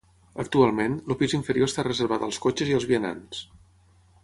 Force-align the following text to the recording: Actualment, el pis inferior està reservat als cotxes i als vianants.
Actualment, 0.43 0.95
el 1.09 1.17
pis 1.19 1.35
inferior 1.39 1.69
està 1.71 1.85
reservat 1.89 2.27
als 2.29 2.41
cotxes 2.47 2.73
i 2.73 2.77
als 2.79 2.89
vianants. 2.95 3.45